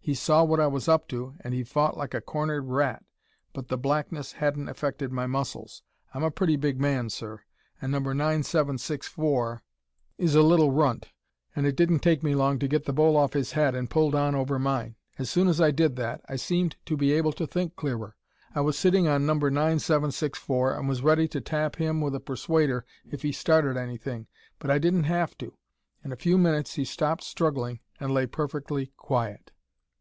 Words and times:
He 0.00 0.14
saw 0.14 0.42
what 0.42 0.58
I 0.58 0.68
was 0.68 0.88
up 0.88 1.06
to 1.08 1.34
and 1.40 1.52
he 1.52 1.62
fought 1.62 1.98
like 1.98 2.14
a 2.14 2.22
cornered 2.22 2.62
rat, 2.62 3.04
but 3.52 3.68
the 3.68 3.76
blackness 3.76 4.32
hadn't 4.32 4.70
affected 4.70 5.12
my 5.12 5.26
muscles. 5.26 5.82
I'm 6.14 6.22
a 6.22 6.30
pretty 6.30 6.56
big 6.56 6.80
man, 6.80 7.10
sir, 7.10 7.42
and 7.78 7.92
No. 7.92 7.98
9764 7.98 9.62
is 10.16 10.34
a 10.34 10.40
little 10.40 10.70
runt, 10.72 11.10
and 11.54 11.66
it 11.66 11.76
didn't 11.76 11.98
take 11.98 12.22
me 12.22 12.34
long 12.34 12.58
to 12.60 12.68
get 12.68 12.86
the 12.86 12.94
bowl 12.94 13.18
off 13.18 13.34
his 13.34 13.52
head 13.52 13.74
and 13.74 13.90
pulled 13.90 14.14
on 14.14 14.34
over 14.34 14.58
mine. 14.58 14.96
As 15.18 15.28
soon 15.28 15.46
as 15.46 15.60
I 15.60 15.70
did 15.70 15.96
that, 15.96 16.22
I 16.26 16.36
seemed 16.36 16.76
to 16.86 16.96
be 16.96 17.12
able 17.12 17.32
to 17.34 17.46
think 17.46 17.76
clearer. 17.76 18.16
I 18.54 18.62
was 18.62 18.78
sitting 18.78 19.06
on 19.06 19.26
No. 19.26 19.34
9764 19.34 20.72
and 20.74 20.88
was 20.88 21.02
ready 21.02 21.28
to 21.28 21.40
tap 21.42 21.76
him 21.76 22.00
with 22.00 22.14
a 22.14 22.20
persuader 22.20 22.86
if 23.10 23.20
he 23.20 23.30
started 23.32 23.76
anything, 23.76 24.26
but 24.58 24.70
I 24.70 24.78
didn't 24.78 25.04
have 25.04 25.36
to. 25.36 25.58
In 26.02 26.12
a 26.12 26.16
few 26.16 26.38
minutes 26.38 26.76
he 26.76 26.86
stopped 26.86 27.24
struggling 27.24 27.80
and 28.00 28.14
lay 28.14 28.24
perfectly 28.26 28.92
quiet. 28.96 29.52